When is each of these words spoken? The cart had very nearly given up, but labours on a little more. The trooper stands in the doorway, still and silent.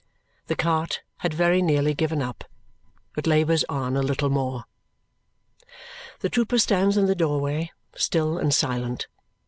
The 0.47 0.55
cart 0.55 1.03
had 1.17 1.31
very 1.31 1.61
nearly 1.61 1.93
given 1.93 2.23
up, 2.23 2.43
but 3.13 3.27
labours 3.27 3.63
on 3.69 3.95
a 3.95 4.01
little 4.01 4.31
more. 4.31 4.63
The 6.21 6.29
trooper 6.29 6.57
stands 6.57 6.97
in 6.97 7.05
the 7.05 7.13
doorway, 7.13 7.71
still 7.95 8.39
and 8.39 8.51
silent. 8.51 9.05